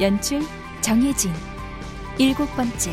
[0.00, 0.40] 연출
[0.80, 1.30] 정혜진.
[2.18, 2.90] 일곱 번째.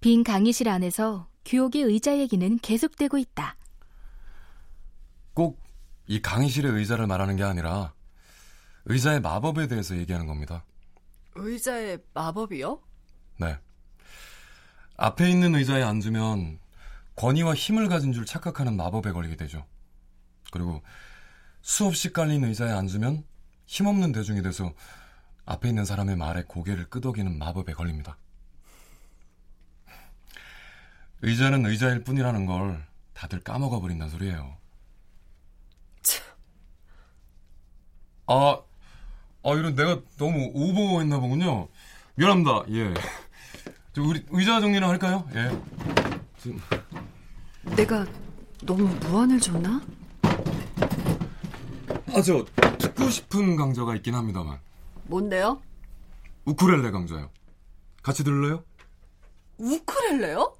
[0.00, 3.56] 빈 강의실 안에서 규옥의 의자 얘기는 계속되고 있다.
[5.34, 5.68] 꼭
[6.08, 7.92] 이 강의실의 의자를 말하는 게 아니라
[8.86, 10.64] 의자의 마법에 대해서 얘기하는 겁니다.
[11.34, 12.80] 의자의 마법이요?
[13.36, 13.58] 네.
[14.96, 16.58] 앞에 있는 의자에 앉으면
[17.14, 19.66] 권위와 힘을 가진 줄 착각하는 마법에 걸리게 되죠.
[20.50, 20.82] 그리고
[21.60, 23.24] 수없이 깔린 의자에 앉으면
[23.66, 24.72] 힘없는 대중이 돼서
[25.44, 28.16] 앞에 있는 사람의 말에 고개를 끄덕이는 마법에 걸립니다.
[31.22, 34.56] 의자는 의자일 뿐이라는 걸 다들 까먹어 버린다는 소리예요.
[38.30, 38.60] 아,
[39.42, 41.68] 아 이런 내가 너무 오버했나 보군요.
[42.14, 42.62] 미안합니다.
[42.70, 42.92] 예.
[43.94, 45.26] 저 우리 의자 정리나 할까요?
[45.34, 45.50] 예.
[46.38, 46.60] 지금...
[47.74, 48.06] 내가
[48.64, 49.80] 너무 무안을 줬나?
[52.08, 52.44] 아, 저
[52.78, 54.60] 듣고 싶은 강좌가 있긴 합니다만.
[55.04, 55.62] 뭔데요?
[56.44, 57.30] 우쿨렐레 강좌요.
[58.02, 58.62] 같이 들을래요?
[59.56, 60.57] 우쿨렐레요?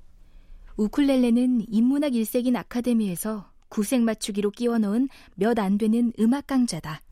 [0.79, 7.03] 우쿨렐레는 인문학 일색인 아카데미에서 구색 맞추기로 끼워 넣은 몇 안 되는 음악 강좌다.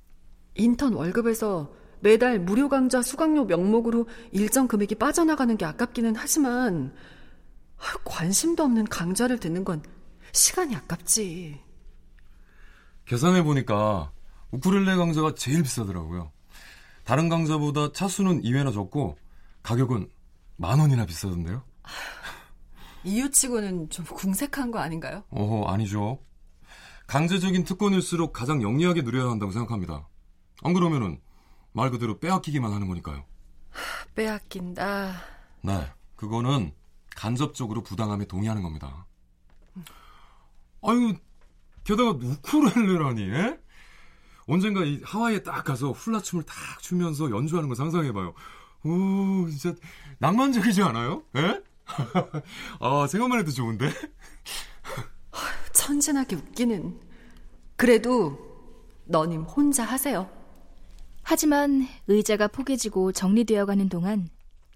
[0.54, 6.94] 인턴 월급에서 매달 무료 강좌 수강료 명목으로 일정 금액이 빠져나가는 게 아깝기는 하지만
[8.04, 9.82] 관심도 없는 강좌를 듣는 건
[10.30, 11.60] 시간이 아깝지.
[13.06, 14.12] 계산해 보니까
[14.52, 16.30] 우쿨렐레 강좌가 제일 비싸더라고요.
[17.02, 19.18] 다른 강좌보다 차수는 2회나 적고
[19.64, 20.08] 가격은
[20.56, 21.64] 만 원이나 비싸던데요.
[23.06, 25.22] 이유치고는 좀 궁색한 거 아닌가요?
[25.30, 26.18] 어허, 아니죠.
[27.06, 30.08] 강제적인 특권일수록 가장 영리하게 누려야 한다고 생각합니다.
[30.64, 31.20] 안 그러면은
[31.72, 33.24] 말 그대로 빼앗기기만 하는 거니까요.
[34.14, 35.12] 빼앗긴다.
[35.62, 35.86] 네,
[36.16, 36.72] 그거는
[37.14, 39.06] 간접적으로 부당함에 동의하는 겁니다.
[40.82, 41.14] 아유,
[41.84, 43.58] 게다가 우쿨렐레라니, 에?
[44.48, 48.34] 언젠가 이 하와이에 딱 가서 훌라춤을 딱 추면서 연주하는 거 상상해봐요.
[48.84, 49.74] 오, 진짜
[50.18, 51.22] 낭만적이지 않아요?
[51.36, 51.60] 에?
[52.80, 53.90] 아, 생각만 해도 좋은데?
[55.72, 57.00] 천진하게 웃기는.
[57.76, 58.38] 그래도
[59.04, 60.28] 너님 혼자 하세요.
[61.22, 64.28] 하지만 의자가 포개지고 정리되어 가는 동안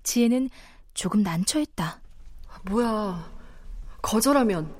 [0.03, 0.51] 지혜는
[0.95, 2.01] 조금 난처했다.
[2.67, 3.31] 뭐야.
[4.03, 4.77] 거절하면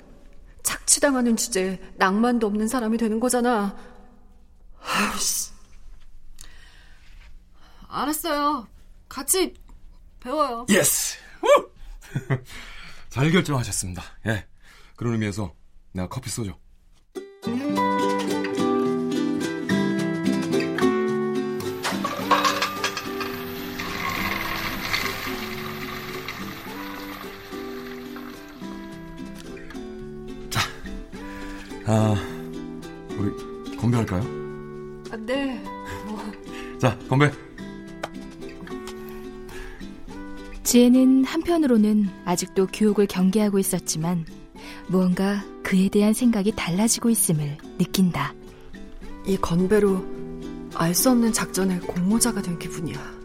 [0.63, 3.75] 착취당하는 주제에 낭만도 없는 사람이 되는 거잖아.
[4.81, 5.51] 아이씨.
[7.87, 8.67] 알았어요.
[9.09, 9.53] 같이
[10.19, 10.65] 배워요.
[10.69, 11.17] Yes!
[13.09, 14.03] 잘 결정하셨습니다.
[14.27, 14.45] 예.
[14.95, 15.53] 그런 의미에서
[15.93, 16.57] 내가 커피 쏘죠.
[41.51, 44.25] 한편으로는 아직도 교육을 경계하고 있었지만
[44.87, 48.33] 무언가 그에 대한 생각이 달라지고 있음을 느낀다.
[49.25, 50.01] 이 건배로
[50.75, 53.21] 알 수 없는 작전의 공모자가 된 기분이야.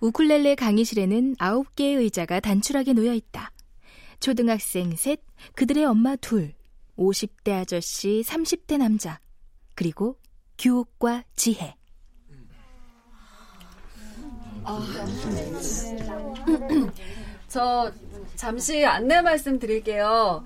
[0.00, 3.52] 우쿨렐레 강의실에는 아홉 개의 의자가 단출하게 놓여 있다.
[4.20, 5.20] 초등학생 셋,
[5.54, 6.52] 그들의 엄마 둘,
[6.98, 9.18] 50대 아저씨, 30대 남자,
[9.74, 10.18] 그리고
[10.58, 11.74] 규옥과 지혜.
[14.62, 14.86] 아,
[17.48, 17.90] 저
[18.36, 20.44] 잠시 안내 말씀 드릴게요.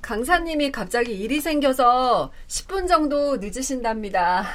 [0.00, 4.46] 강사님이 갑자기 일이 생겨서 10분 정도 늦으신답니다.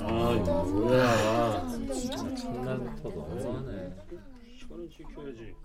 [0.00, 1.68] 아, 뭐야.
[1.92, 3.92] 진짜 첫날부터 너무하네.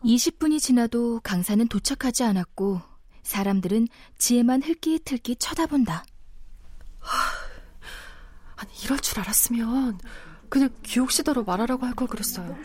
[0.03, 2.81] 20분이 지나도 강사는 도착하지 않았고
[3.23, 6.03] 사람들은 지혜만 흘끼틀끼 쳐다본다.
[8.55, 9.99] 아니, 이럴 줄 알았으면
[10.49, 12.57] 그냥 기옥시대로 말하라고 할 걸 그랬어요.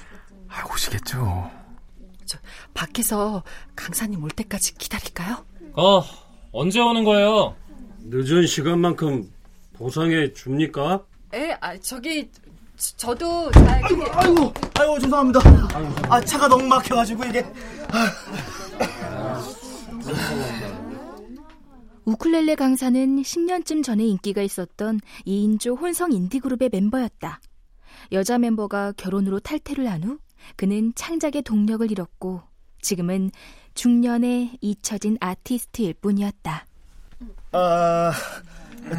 [0.48, 1.50] 아, 오시겠죠.
[2.24, 2.38] 저,
[2.72, 3.42] 밖에서
[3.76, 5.44] 강사님 올 때까지 기다릴까요?
[5.74, 6.02] 어,
[6.52, 7.56] 언제 오는 거예요?
[8.04, 9.30] 늦은 시간만큼
[9.74, 11.04] 보상해 줍니까?
[11.34, 12.30] 에, 아, 저기,
[12.96, 13.82] 저, 도 잘.
[13.84, 15.40] 아이고, 아이고, 아이고, 죄송합니다.
[16.10, 17.44] 아, 차가 너무 막혀가지고, 이게.
[22.04, 27.40] 우쿨렐레 강사는 10년쯤 전에 인기가 있었던 2인조 혼성 인디그룹의 멤버였다.
[28.12, 30.18] 여자 멤버가 결혼으로 탈퇴를 한 후
[30.56, 32.42] 그는 창작의 동력을 잃었고
[32.82, 33.30] 지금은
[33.72, 36.66] 중년에 잊혀진 아티스트일 뿐이었다.
[37.52, 38.12] 아,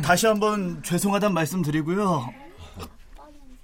[0.03, 2.27] 다시 한번 죄송하단 말씀 드리고요.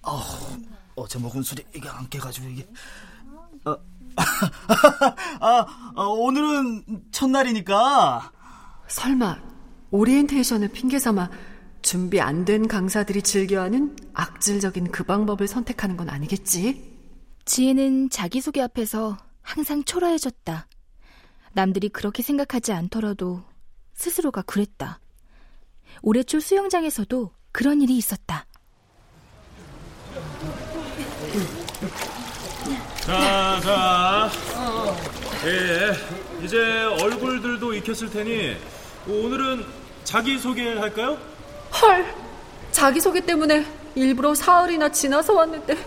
[0.04, 0.58] 아,
[0.96, 2.68] 어제 먹은 술이 이게 안 깨가지고 이게.
[3.66, 3.78] 아,
[5.40, 8.32] 아, 아, 오늘은 첫날이니까.
[8.88, 9.38] 설마
[9.92, 11.30] 오리엔테이션을 핑계 삼아
[11.82, 16.92] 준비 안 된 강사들이 즐겨하는 악질적인 그 방법을 선택하는 건 아니겠지?
[17.46, 20.68] 지혜는 자기소개 앞에서 항상 초라해졌다.
[21.54, 23.44] 남들이 그렇게 생각하지 않더라도
[23.94, 25.00] 스스로가 그랬다.
[26.02, 28.46] 올해 초 수영장에서도 그런 일이 있었다.
[33.02, 34.32] 자, 자.
[35.46, 38.56] 예, 이제 얼굴들도 익혔을 테니
[39.08, 39.66] 오늘은
[40.04, 41.18] 자기 소개를 할까요?
[41.82, 42.06] 헐!
[42.72, 45.78] 자기 소개 때문에 일부러 사흘이나 지나서 왔는데.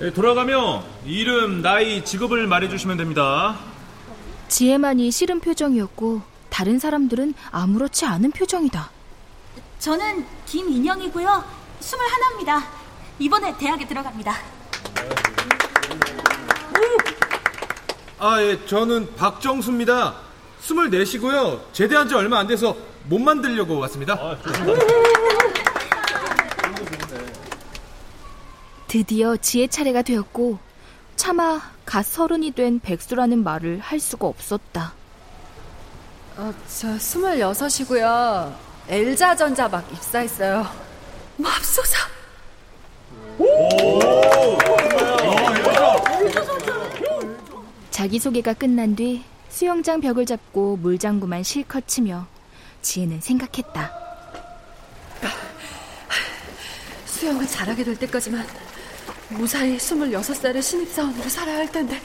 [0.00, 3.56] 예, 돌아가며 이름, 나이, 직업을 말해주시면 됩니다.
[4.46, 8.90] 지혜만이 싫은 표정이었고 다른 사람들은 아무렇지 않은 표정이다.
[9.80, 11.44] 저는 김인영이고요.
[11.80, 12.64] 스물하나입니다.
[13.18, 14.57] 이번에 대학에 들어갑니다.
[18.20, 20.14] 아, 예, 저는 박정수입니다.
[20.62, 21.60] 24시고요.
[21.72, 24.18] 제대한 지 얼마 안 돼서 못 만들려고 왔습니다.
[28.88, 30.58] 드디어 지혜 차례가 되었고
[31.14, 34.92] 차마 갓 서른이 된 백수라는 말을 할 수가 없었다.
[36.36, 38.54] 어, 저 스물여섯이고요.
[38.88, 40.66] 엘자전자 막 입사했어요.
[41.36, 42.08] 맙소사!
[48.08, 52.26] 자기소개가 끝난 뒤 수영장 벽을 잡고 물장구만 실컷 치며
[52.80, 53.92] 지혜는 생각했다.
[57.04, 58.46] 수영을 잘하게 될 때까지만
[59.30, 62.00] 무사히 26살의 신입사원으로 살아야 할 텐데.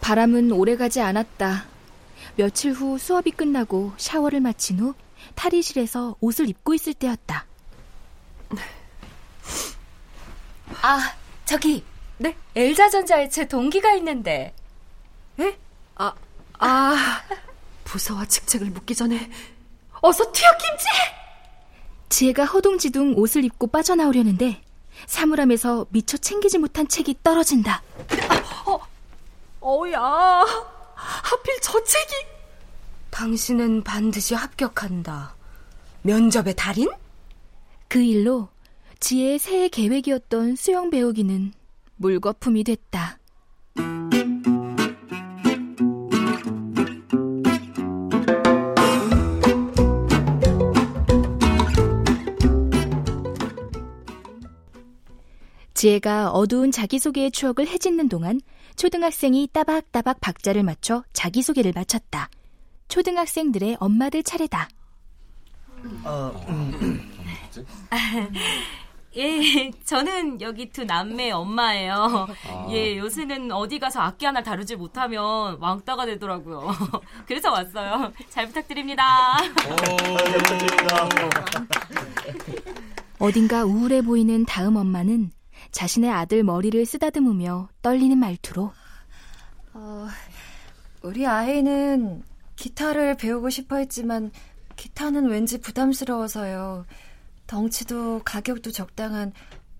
[0.00, 1.66] 바람은 오래가지 않았다.
[2.36, 4.94] 며칠 후 수업이 끝나고 샤워를 마친 후
[5.36, 7.46] 탈의실에서 옷을 입고 있을 때였다.
[10.82, 11.14] 아,
[11.44, 11.84] 저기,
[12.24, 12.34] 네?
[12.54, 14.54] 엘자전자에 제 동기가 있는데.
[15.38, 15.58] 에?
[15.96, 16.14] 아,
[16.58, 17.22] 아.
[17.84, 19.30] 부서와 직책을 묻기 전에
[20.00, 20.86] 어서 튀어 김치!
[22.08, 24.62] 지혜가 허둥지둥 옷을 입고 빠져나오려는데
[25.06, 27.82] 사물함에서 미처 챙기지 못한 책이 떨어진다.
[28.64, 28.80] 어,
[29.60, 30.00] 어야,
[30.94, 32.12] 하필 저 책이.
[33.10, 35.34] 당신은 반드시 합격한다.
[36.00, 36.90] 면접의 달인?
[37.88, 38.48] 그 일로
[39.00, 41.52] 지혜의 새해 계획이었던 수영 배우기는
[41.96, 43.18] 물거품이 됐다.
[55.74, 58.40] 지혜가 어두운 자기소개의 추억을 해짓는 동안
[58.76, 62.30] 초등학생이 따박따박 박자를 맞춰 자기소개를 마쳤다.
[62.88, 64.68] 초등학생들의 엄마들 차례다.
[66.04, 67.00] 어, 음.
[69.16, 72.26] 예, 저는 여기 두 남매 엄마예요.
[72.48, 72.66] 아.
[72.70, 76.72] 예, 요새는 어디 가서 악기 하나 다루지 못하면 왕따가 되더라고요.
[77.26, 78.12] 그래서 왔어요.
[78.28, 79.36] 잘 부탁드립니다.
[83.18, 85.30] 어딘가 우울해 보이는 다음 엄마는
[85.70, 88.72] 자신의 아들 머리를 쓰다듬으며 떨리는 말투로
[89.72, 90.08] 어,
[91.02, 92.22] 우리 아이는
[92.56, 94.30] 기타를 배우고 싶어 했지만
[94.76, 96.84] 기타는 왠지 부담스러워서요.
[97.46, 99.32] 덩치도 가격도 적당한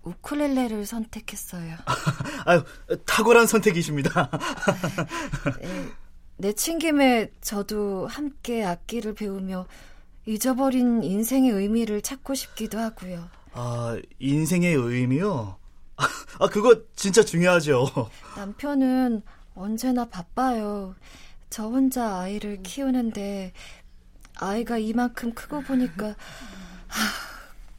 [0.03, 1.75] 우쿨렐레를 선택했어요.
[2.45, 2.63] 아유,
[3.05, 4.29] 탁월한 선택이십니다.
[5.61, 5.89] 네,
[6.37, 9.65] 내친 김에 저도 함께 악기를 배우며
[10.27, 13.27] 잊어버린 인생의 의미를 찾고 싶기도 하고요.
[13.53, 15.57] 아, 인생의 의미요?
[16.39, 17.87] 아, 그거 진짜 중요하죠.
[18.35, 19.23] 남편은
[19.55, 20.95] 언제나 바빠요.
[21.49, 23.53] 저 혼자 아이를 키우는데
[24.37, 27.34] 아이가 이만큼 크고 보니까 하,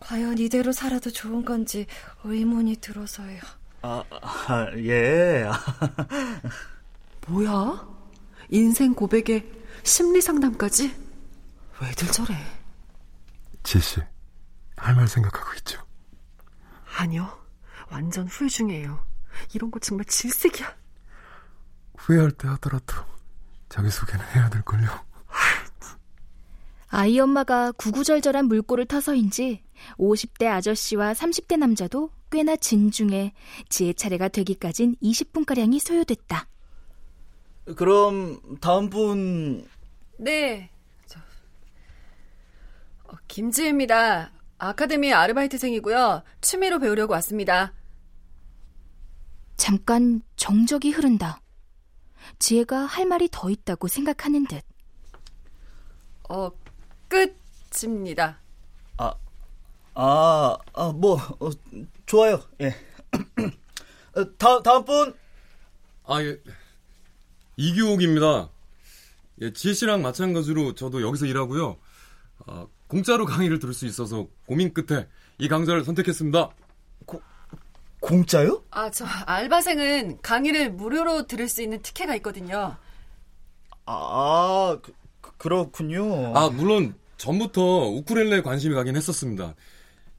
[0.07, 1.87] 과연 이대로 살아도 좋은 건지
[2.23, 3.41] 의문이 들어서요.
[3.83, 5.49] 아, 아 예.
[7.27, 7.89] 뭐야?
[8.51, 9.45] 인생 고백에
[9.83, 10.95] 심리 상담까지?
[11.83, 12.37] 왜들 저래?
[13.65, 14.01] 지씨,
[14.77, 15.85] 할 말 생각하고 있죠?
[16.99, 17.45] 아니요.
[17.91, 19.05] 완전 후회 중이에요.
[19.55, 20.73] 이런 거 정말 질색이야.
[21.99, 22.95] 후회할 때 하더라도
[23.69, 24.89] 자기소개는 해야 될걸요.
[26.99, 29.63] 아이 엄마가 구구절절한 물꼬를 타서인지
[29.99, 33.35] 50대 아저씨와 30대 남자도 꽤나 진중해
[33.69, 36.49] 지혜 차례가 되기까진 20분가량이 소요됐다.
[37.77, 39.69] 그럼 다음 분...
[40.17, 40.71] 네.
[41.05, 41.21] 저...
[43.05, 44.31] 어, 김지혜입니다.
[44.57, 46.23] 아카데미 아르바이트생이고요.
[46.41, 47.75] 취미로 배우려고 왔습니다.
[49.59, 51.43] 잠깐 정적이 흐른다.
[52.39, 54.63] 지혜가 할 말이 더 있다고 생각하는 듯.
[56.31, 56.51] 어,
[57.09, 58.41] 끝입니다.
[58.97, 59.15] 아,
[59.95, 61.51] 아, 아 뭐, 어,
[62.07, 62.43] 좋아요.
[62.61, 62.75] 예.
[64.17, 65.15] 어, 다, 다음 분.
[66.05, 66.39] 아, 예.
[67.57, 68.51] 이규옥입니다.
[69.43, 71.77] 예, 지혜 씨랑 마찬가지로 저도 여기서 일하고요.
[72.47, 75.09] 아, 공짜로 강의를 들을 수 있어서 고민 끝에
[75.39, 76.51] 이 강좌를 선택했습니다.
[77.05, 77.23] 고,
[78.01, 78.63] 공짜요?
[78.71, 82.77] 아, 저 알바생은 강의를 무료로 들을 수 있는 티켓가 있거든요.
[83.85, 84.93] 아, 그,
[85.39, 86.37] 그렇군요.
[86.37, 89.55] 아, 물론 전부터 우쿨렐레에 관심이 가긴 했었습니다.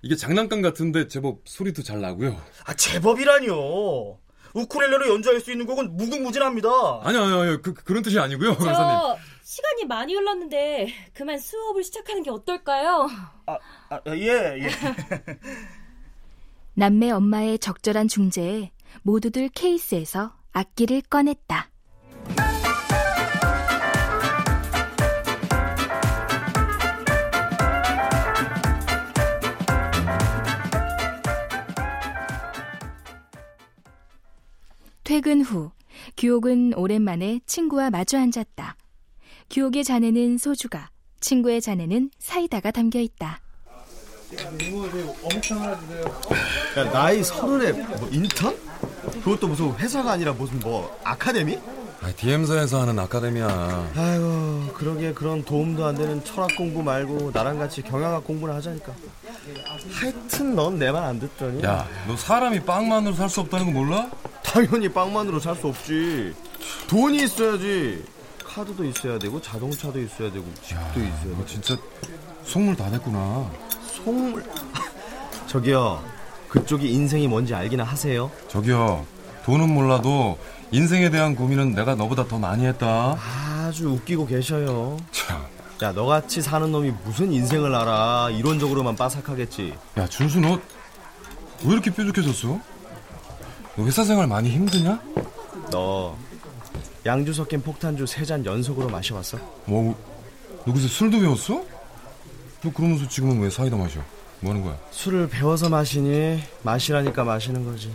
[0.02, 2.40] 이게 장난감 같은데 제법 소리도 잘 나고요.
[2.66, 4.20] 아, 제법이라뇨.
[4.54, 6.70] 우쿨렐레로 연주할 수 있는 곡은 무궁무진합니다.
[7.04, 7.62] 아니요, 아니요, 아니요.
[7.62, 9.18] 그, 그런 뜻이 아니고요, 저 강사님.
[9.44, 13.08] 시간이 많이 흘렀는데 그만 수업을 시작하는 게 어떨까요?
[13.46, 13.58] 아,
[13.90, 14.70] 아 예, 예.
[16.74, 18.72] 남매 엄마의 적절한 중재에
[19.04, 21.70] 모두들 케이스에서 악기를 꺼냈다.
[35.18, 35.72] 퇴근 후
[36.16, 38.76] 규옥은 오랜만에 친구와 마주 앉았다.
[39.50, 43.40] 규옥의 잔에는 소주가, 친구의 잔에는 사이다가 담겨 있다.
[46.78, 48.56] 야, 나이 서른에 뭐 인턴?
[49.24, 51.58] 그것도 무슨 회사가 아니라 무슨 뭐 아카데미?
[52.00, 53.92] 아, DM사에서 하는 아카데미야.
[53.96, 58.94] 아이고, 그러기에 그런 도움도 안 되는 철학 공부 말고 나랑 같이 경영학 공부를 하자니까.
[59.94, 61.64] 하여튼 넌 내 말 안 듣더니.
[61.64, 64.12] 야, 너 사람이 빵만으로 살 수 없다는 거 몰라?
[64.52, 66.34] 당연히 빵만으로 살 수 없지.
[66.88, 68.04] 돈이 있어야지.
[68.44, 71.36] 카드도 있어야 되고 자동차도 있어야 되고 집도 있어야 되고.
[71.38, 71.78] 너 진짜
[72.46, 73.50] 속물 다 됐구나.
[74.04, 74.44] 속물.
[75.48, 76.04] 저기요.
[76.50, 78.32] 그쪽이 인생이 뭔지 알기나 하세요?
[78.48, 79.06] 저기요.
[79.44, 80.38] 돈은 몰라도
[80.72, 83.18] 인생에 대한 고민은 내가 너보다 더 많이 했다.
[83.68, 84.98] 아주 웃기고 계셔요.
[85.12, 85.46] 참.
[85.84, 88.30] 야, 너같이 사는 놈이 무슨 인생을 알아.
[88.32, 89.74] 이론적으로만 빠삭하겠지.
[89.98, 90.60] 야, 준수 너
[91.64, 92.60] 왜 이렇게 뾰족해졌어?
[93.78, 95.00] 너 회사 생활 많이 힘드냐?
[95.72, 96.18] 너
[97.06, 99.38] 양주 섞인 폭탄주 세 잔 연속으로 마셔왔어?
[99.66, 99.96] 뭐,
[100.66, 101.64] 너 그새 술도 배웠어?
[102.62, 104.02] 너 그러면서 지금은 왜 사이다 마셔?
[104.42, 104.78] 뭐 하는 거야?
[104.92, 107.92] 술을 배워서 마시니 마시라니까 마시는 거지.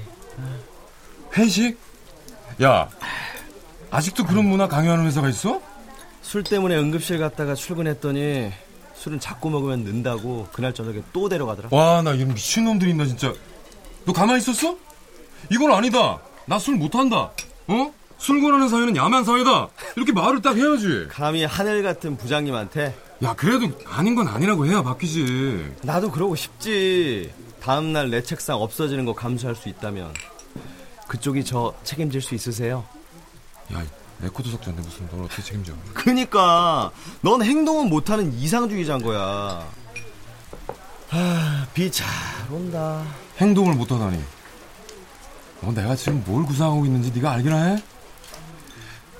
[1.36, 1.78] 회식?
[2.62, 2.88] 야,
[3.90, 5.60] 아직도 그런 문화 강요하는 회사가 있어?
[6.22, 8.52] 술 때문에 응급실 갔다가 출근했더니
[8.94, 11.68] 술은 자꾸 먹으면 는다고 그날 저녁에 또 데려가더라.
[11.72, 13.32] 와, 나 이런 미친놈들이 있나 진짜.
[14.04, 14.76] 너 가만히 있었어?
[15.50, 16.18] 이건 아니다.
[16.46, 17.30] 나 술 못한다.
[17.68, 17.92] 어?
[18.18, 19.68] 술 권하는 사회는 야만 사회다.
[19.96, 21.06] 이렇게 말을 딱 해야지.
[21.10, 22.94] 감히 하늘 같은 부장님한테.
[23.22, 25.74] 야, 그래도 아닌 건 아니라고 해야 바뀌지.
[25.82, 27.32] 나도 그러고 싶지.
[27.60, 30.12] 다음날 내 책상 없어지는 거 감수할 수 있다면.
[31.08, 32.84] 그쪽이 저 책임질 수 있으세요?
[33.72, 33.84] 야,
[34.20, 35.72] 내 코도 석 자인데 무슨 널 어떻게 책임져?
[35.94, 36.90] 그니까
[37.22, 39.66] 넌 행동은 못하는 이상주의자인 거야.
[41.10, 42.06] 아, 비 잘
[42.50, 43.04] 온다.
[43.38, 44.18] 행동을 못하다니.
[45.62, 47.82] 너 내가 지금 뭘 구상하고 있는지 네가 알기나 해?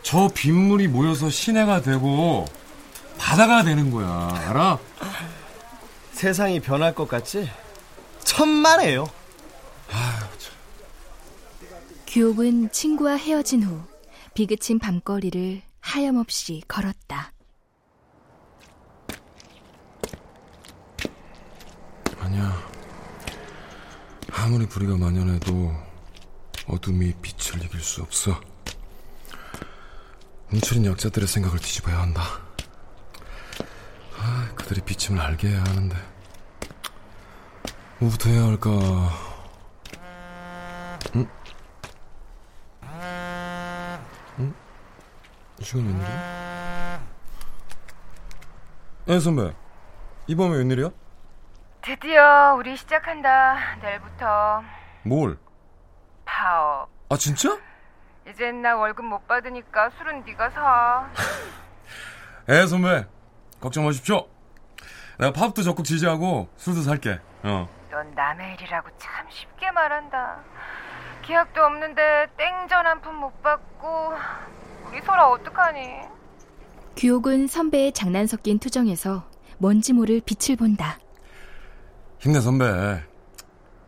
[0.02, 2.44] 저 빗물이 모여서 시내가 되고
[3.16, 4.28] 바다가 되는 거야.
[4.48, 4.78] 알아?
[6.12, 7.48] 세상이 변할 것 같지?
[8.24, 9.08] 천만에요.
[9.92, 10.28] 아,
[12.08, 13.80] 규옥은 친구와 헤어진 후
[14.34, 17.32] 비그친 밤거리를 하염없이 걸었다.
[22.18, 22.62] 아니야.
[24.32, 25.91] 아무리 불의가 만연해도
[26.68, 28.40] 어둠이 빛을 이길 수 없어.
[30.52, 32.22] 움츠린 약자들의 생각을 뒤집어야 한다.
[34.18, 35.96] 아, 그들이 비침을 알게 해야 하는데.
[37.98, 38.70] 뭐부터 해야 할까?
[41.16, 41.28] 응?
[44.38, 44.54] 응?
[45.58, 47.02] 이 시간 웬일이야?
[49.08, 49.52] 예, 선배.
[50.26, 50.90] 이 밤에 웬일이야?
[51.82, 53.76] 드디어 우리 시작한다.
[53.82, 54.62] 내일부터
[55.02, 55.38] 뭘?
[56.46, 56.88] 파업.
[57.08, 57.56] 아, 진짜?
[58.28, 61.08] 이젠 나 월급 못 받으니까 술은 네가 사.
[62.48, 63.06] 예, 선배.
[63.60, 64.26] 걱정 마십시오.
[65.20, 67.20] 내가 팝도 적극 지지하고 술도 살게.
[67.44, 67.68] 어.
[67.90, 70.38] 넌 남의 일이라고 참 쉽게 말한다.
[71.22, 74.12] 계약도 없는데 땡전 한 푼 못 받고
[74.88, 76.00] 우리 소라 어떡하니?
[76.96, 80.98] 규옥은 선배의 장난 섞인 투정에서 뭔지 모를 빛을 본다.
[82.18, 82.64] 힘내 선배.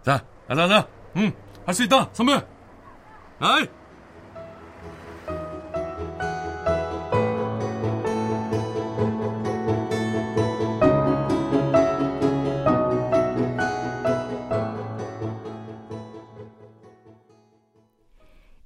[0.03, 0.89] 자, 가자, 가자.
[1.17, 1.33] 응,
[1.67, 2.33] 할 수 있다, 선배.
[3.39, 3.67] 아이.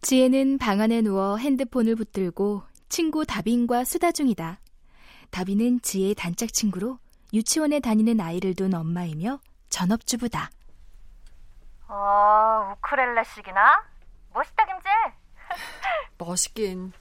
[0.02, 4.58] 지혜는 방 안에 누워 핸드폰을 붙들고 친구 다빈과 수다 중이다.
[5.30, 6.98] 다빈은 지혜의 단짝 친구로
[7.34, 9.38] 유치원에 다니는 아이를 둔 엄마이며
[9.68, 10.50] 전업주부다.
[11.88, 13.82] 어, 우크렐레식이나?
[14.34, 14.88] 멋있다, 김재.
[16.18, 16.92] 멋있긴.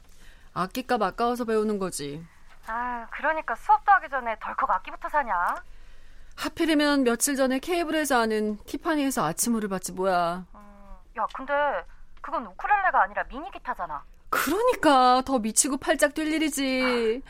[0.53, 2.25] 악기값 아까워서 배우는 거지.
[2.67, 5.55] 아, 그러니까 수업도 하기 전에 덜컥 악기부터 사냐?
[6.35, 10.45] 하필이면 며칠 전에 케이블에서 하는 티파니에서 아침물을 받지 뭐야.
[11.17, 11.53] 야, 근데
[12.21, 14.03] 그건 우크렐레가 아니라 미니 기타잖아.
[14.29, 17.21] 그러니까 더 미치고 팔짝 뛸 일이지.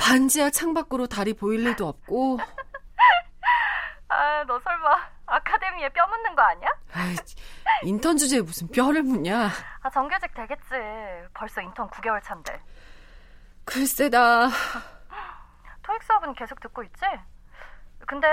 [0.00, 2.38] 반지하 창밖으로 다리 보일 일도 없고.
[4.08, 6.68] 아, 너 설마 아카데미에 뼈 묻는 거 아니야?
[6.92, 7.16] 아이,
[7.84, 9.48] 인턴 주제에 무슨 뼈를 묻냐.
[9.80, 10.68] 아, 정규직 되겠지.
[11.32, 12.60] 벌써 인턴 9개월 차인데.
[13.64, 14.48] 글쎄다.
[15.82, 17.00] 토익 수업은 계속 듣고 있지?
[18.06, 18.28] 근데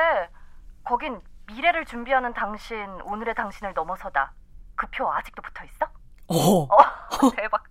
[0.83, 4.33] 거긴 미래를 준비하는 당신, 오늘의 당신을 넘어서다.
[4.75, 5.85] 그 표 아직도 붙어 있어?
[6.27, 6.63] 어.
[6.63, 6.67] 어
[7.35, 7.63] 대박.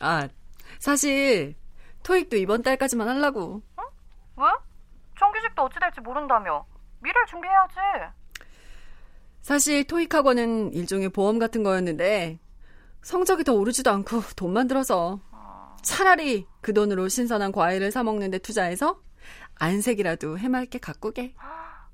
[0.00, 0.28] 아,
[0.78, 1.54] 사실
[2.02, 3.62] 토익도 이번 달까지만 하려고.
[5.34, 6.64] 정규직도 어찌 될지 모른다며.
[7.00, 7.74] 미래를 준비해야지.
[9.40, 12.38] 사실 토익 학원은 일종의 보험 같은 거였는데
[13.02, 15.20] 성적이 더 오르지도 않고 돈만 들어서
[15.82, 19.00] 차라리 그 돈으로 신선한 과일을 사 먹는데 투자해서
[19.56, 21.34] 안색이라도 해맑게 가꾸게.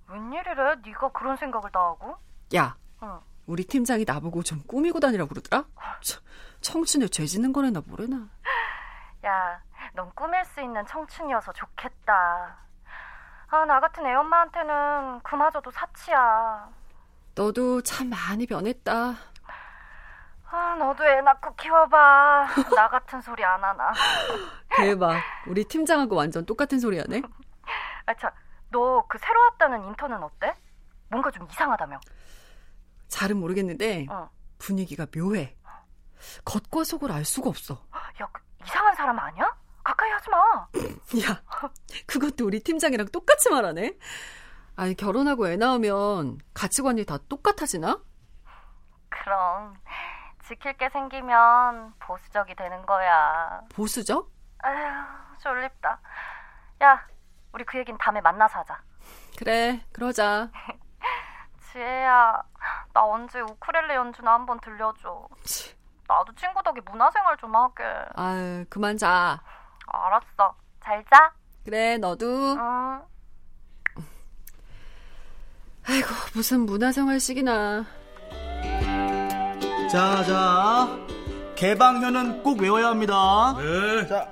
[0.08, 0.76] 웬일이래?
[0.84, 2.16] 네가 그런 생각을 다 하고?
[2.54, 3.20] 야, 응.
[3.46, 5.64] 우리 팀장이 나보고 좀 꾸미고 다니라고 그러더라?
[6.02, 6.22] 참,
[6.60, 8.28] 청춘에 죄 짓는 거래나 뭐래나.
[9.24, 9.62] 야,
[9.94, 12.69] 넌 꾸밀 수 있는 청춘이어서 좋겠다.
[13.50, 16.68] 아, 나 같은 애 엄마한테는 그마저도 사치야.
[17.34, 19.14] 너도 참 많이 변했다.
[20.52, 22.46] 아, 너도 애 낳고 키워봐.
[22.74, 23.92] 나 같은 소리 안 하나.
[24.76, 25.20] 대박.
[25.46, 27.22] 우리 팀장하고 완전 똑같은 소리 하네.
[28.06, 28.30] 아, 참.
[28.72, 30.54] 너 그 새로 왔다는 인턴은 어때?
[31.08, 31.98] 뭔가 좀 이상하다며.
[33.08, 34.30] 잘은 모르겠는데 어.
[34.58, 35.56] 분위기가 묘해.
[36.44, 37.74] 겉과 속을 알 수가 없어.
[38.20, 39.52] 야, 그 이상한 사람 아니야?
[39.90, 40.38] 가까이 하지 마.
[41.26, 41.42] 야,
[42.06, 43.96] 그것도 우리 팀장이랑 똑같이 말하네.
[44.76, 48.00] 아니 결혼하고 애 낳으면 가치관이 다 똑같아지나?
[49.08, 49.74] 그럼
[50.44, 53.62] 지킬 게 생기면 보수적이 되는 거야.
[53.72, 54.30] 보수적?
[54.58, 55.06] 아휴,
[55.42, 56.00] 졸립다.
[56.82, 57.06] 야,
[57.52, 58.80] 우리 그 얘긴 다음에 만나서 하자.
[59.38, 60.50] 그래, 그러자.
[61.72, 62.42] 지혜야,
[62.92, 65.28] 나 언제 우크렐레 연주나 한번 들려줘.
[66.06, 67.84] 나도 친구 덕에 문화생활 좀 하게.
[68.14, 69.40] 아유, 그만 자.
[69.92, 70.54] 알았어.
[70.84, 71.32] 잘 자.
[71.64, 72.52] 그래, 너도.
[72.52, 73.00] 응.
[75.86, 77.84] 아이고, 무슨 문화생활식이나.
[79.90, 80.98] 자, 자.
[81.56, 83.54] 개방현은 꼭 외워야 합니다.
[83.58, 84.06] 네.
[84.06, 84.28] 자.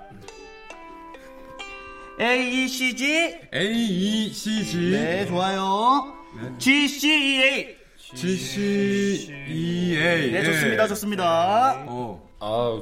[2.21, 3.07] A, E, C, G.
[3.53, 4.91] A, E, C, G.
[4.91, 6.13] 네, 좋아요.
[6.59, 7.77] G, C, E, A.
[8.15, 10.33] G, C, E, A.
[10.33, 11.85] 네, 좋습니다, 좋습니다.
[11.87, 12.29] 어.
[12.41, 12.81] 아,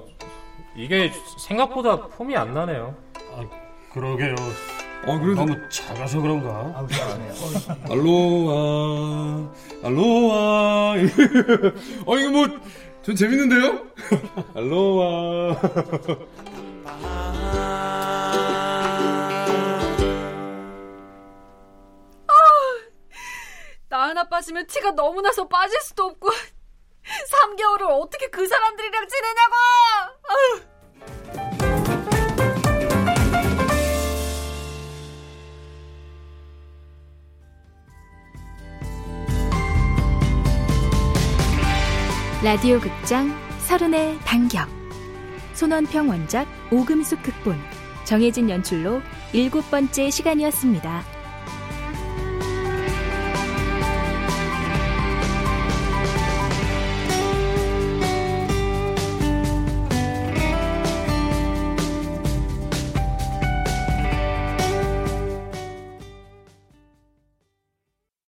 [0.77, 2.95] 이게 생각보다 폼이 안 나네요.
[3.33, 3.49] 아,
[3.93, 4.35] 그러게요.
[5.07, 6.51] 어, 그래도 너무 작아서 그런가?
[6.77, 7.33] 아우, 잘하네요.
[7.91, 9.53] 알로하,
[9.85, 10.95] 알로하.
[12.07, 12.47] 어, 이거 뭐,
[13.03, 13.87] 전 재밌는데요?
[14.55, 15.61] 알로하.
[23.89, 26.29] 나 하나 빠지면 티가 너무 나서 빠질 수도 없고
[27.31, 29.55] 3개월을 어떻게 그 사람들이랑 지내냐고!
[42.43, 44.69] 라디오 극장 서른의 반격
[45.55, 47.59] 손원평 원작 오금숙 극본
[48.05, 49.01] 정혜진 연출로
[49.33, 51.16] 일곱 번째 시간이었습니다.